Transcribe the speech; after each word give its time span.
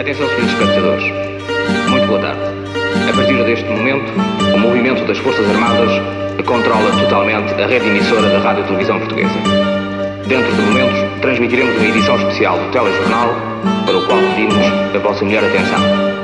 Atenção, 0.00 0.26
senhores 0.28 0.52
espectadores. 0.52 1.04
Muito 1.90 2.06
boa 2.06 2.20
tarde. 2.20 2.40
A 3.06 3.12
partir 3.14 3.44
deste 3.44 3.68
momento, 3.68 4.10
o 4.54 4.58
movimento 4.58 5.04
das 5.04 5.18
Forças 5.18 5.46
Armadas 5.50 5.90
controla 6.46 6.90
totalmente 6.98 7.52
a 7.52 7.66
rede 7.66 7.86
emissora 7.86 8.30
da 8.30 8.38
Rádio 8.38 8.64
Televisão 8.64 8.98
Portuguesa. 8.98 9.38
Dentro 10.26 10.50
de 10.56 10.62
momentos, 10.62 11.20
transmitiremos 11.20 11.76
uma 11.76 11.86
edição 11.86 12.16
especial 12.16 12.58
do 12.58 12.70
telejornal, 12.70 13.28
para 13.84 13.98
o 13.98 14.06
qual 14.06 14.18
pedimos 14.20 14.94
a 14.96 14.98
vossa 15.00 15.22
melhor 15.22 15.44
atenção. 15.44 16.19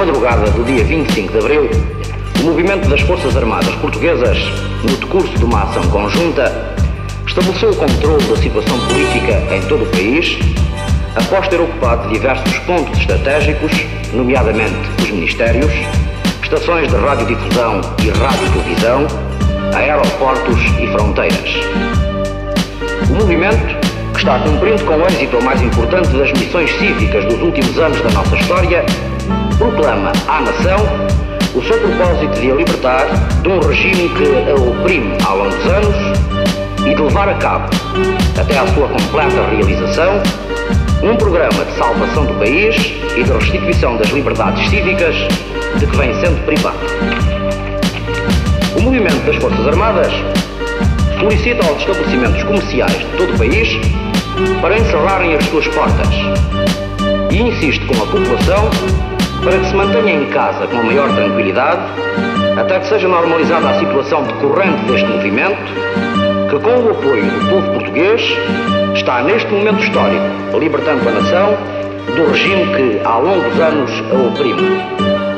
Madrugada 0.00 0.50
do 0.52 0.64
dia 0.64 0.82
25 0.82 1.30
de 1.30 1.38
abril, 1.40 1.70
o 2.40 2.44
movimento 2.44 2.88
das 2.88 3.02
Forças 3.02 3.36
Armadas 3.36 3.74
Portuguesas, 3.74 4.38
no 4.82 4.96
decurso 4.96 5.36
de 5.36 5.44
uma 5.44 5.64
ação 5.64 5.82
conjunta, 5.90 6.74
estabeleceu 7.26 7.68
o 7.68 7.76
controle 7.76 8.24
da 8.24 8.36
situação 8.36 8.78
política 8.86 9.54
em 9.54 9.60
todo 9.68 9.84
o 9.84 9.86
país, 9.88 10.38
após 11.14 11.48
ter 11.48 11.60
ocupado 11.60 12.08
diversos 12.08 12.58
pontos 12.60 12.98
estratégicos, 12.98 13.72
nomeadamente 14.14 14.74
os 15.02 15.10
ministérios, 15.10 15.70
estações 16.42 16.88
de 16.88 16.96
radiodifusão 16.96 17.82
e 18.02 18.08
radiotelevisão, 18.08 19.06
aeroportos 19.74 20.62
e 20.80 20.86
fronteiras. 20.92 21.50
O 23.10 23.14
movimento, 23.16 23.78
que 24.14 24.18
está 24.20 24.38
cumprindo 24.38 24.82
com 24.82 25.06
êxito 25.06 25.36
a 25.36 25.40
mais 25.42 25.60
importante 25.60 26.08
das 26.08 26.32
missões 26.32 26.70
cívicas 26.78 27.22
dos 27.26 27.42
últimos 27.42 27.78
anos 27.78 28.00
da 28.00 28.10
nossa 28.12 28.34
história, 28.34 28.82
proclama 29.58 30.12
à 30.28 30.40
nação 30.40 30.78
o 31.54 31.62
seu 31.62 31.78
propósito 31.78 32.40
de 32.40 32.50
a 32.50 32.54
libertar 32.54 33.06
de 33.42 33.48
um 33.48 33.60
regime 33.60 34.08
que 34.10 34.50
a 34.50 34.54
oprime 34.54 35.16
há 35.26 35.34
longos 35.34 35.66
anos 35.66 36.20
e 36.86 36.94
de 36.94 37.02
levar 37.02 37.28
a 37.28 37.34
cabo, 37.34 37.68
até 38.40 38.58
à 38.58 38.66
sua 38.68 38.88
completa 38.88 39.46
realização, 39.50 40.22
um 41.02 41.16
programa 41.16 41.64
de 41.64 41.76
salvação 41.76 42.26
do 42.26 42.34
país 42.34 42.76
e 43.16 43.22
de 43.22 43.32
restituição 43.32 43.96
das 43.96 44.08
liberdades 44.10 44.68
cívicas 44.70 45.14
de 45.78 45.86
que 45.86 45.96
vem 45.96 46.14
sendo 46.20 46.44
privado. 46.44 46.78
O 48.76 48.82
movimento 48.82 49.26
das 49.26 49.36
Forças 49.36 49.66
Armadas 49.66 50.12
solicita 51.18 51.66
aos 51.66 51.80
estabelecimentos 51.80 52.42
comerciais 52.44 52.98
de 52.98 53.04
todo 53.16 53.34
o 53.34 53.38
país 53.38 53.68
para 54.62 54.78
encerrarem 54.78 55.34
as 55.34 55.44
suas 55.46 55.68
portas 55.68 56.08
e 57.30 57.42
insiste 57.42 57.84
com 57.86 58.02
a 58.02 58.06
população 58.06 58.70
para 59.42 59.58
que 59.58 59.66
se 59.66 59.74
mantenha 59.74 60.12
em 60.12 60.26
casa 60.30 60.66
com 60.66 60.78
a 60.78 60.82
maior 60.82 61.08
tranquilidade, 61.14 61.82
até 62.58 62.78
que 62.78 62.86
seja 62.86 63.08
normalizada 63.08 63.70
a 63.70 63.78
situação 63.78 64.22
decorrente 64.24 64.84
deste 64.84 65.06
movimento, 65.06 65.72
que 66.50 66.58
com 66.58 66.70
o 66.70 66.90
apoio 66.90 67.24
do 67.24 67.48
povo 67.48 67.72
português 67.72 68.22
está 68.94 69.22
neste 69.22 69.50
momento 69.50 69.82
histórico 69.82 70.58
libertando 70.58 71.08
a 71.08 71.12
nação 71.12 71.56
do 72.14 72.30
regime 72.30 72.66
que 72.74 73.00
há 73.04 73.16
longos 73.16 73.60
anos 73.60 73.90
a 74.10 74.28
oprime. 74.28 75.29